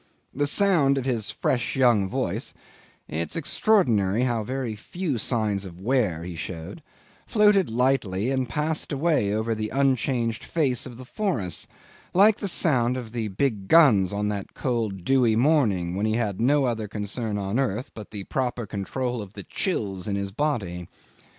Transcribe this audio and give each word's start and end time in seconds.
The 0.33 0.47
sound 0.47 0.97
of 0.97 1.05
his 1.05 1.29
fresh 1.29 1.75
young 1.75 2.09
voice 2.09 2.55
it's 3.07 3.35
extraordinary 3.35 4.23
how 4.23 4.43
very 4.43 4.75
few 4.75 5.19
signs 5.19 5.63
of 5.63 5.79
wear 5.79 6.23
he 6.23 6.35
showed 6.35 6.81
floated 7.27 7.69
lightly, 7.69 8.31
and 8.31 8.49
passed 8.49 8.91
away 8.91 9.31
over 9.31 9.53
the 9.53 9.69
unchanged 9.69 10.43
face 10.43 10.87
of 10.87 10.97
the 10.97 11.05
forests 11.05 11.67
like 12.15 12.37
the 12.37 12.47
sound 12.47 12.97
of 12.97 13.11
the 13.11 13.27
big 13.27 13.67
guns 13.67 14.11
on 14.11 14.27
that 14.29 14.55
cold 14.55 15.05
dewy 15.05 15.35
morning 15.35 15.95
when 15.95 16.07
he 16.07 16.13
had 16.15 16.41
no 16.41 16.65
other 16.65 16.87
concern 16.87 17.37
on 17.37 17.59
earth 17.59 17.91
but 17.93 18.09
the 18.09 18.23
proper 18.23 18.65
control 18.65 19.21
of 19.21 19.33
the 19.33 19.43
chills 19.43 20.07
in 20.07 20.15
his 20.15 20.31
body. 20.31 20.87